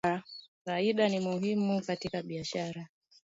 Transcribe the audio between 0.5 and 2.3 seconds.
Faida ni muhimu katika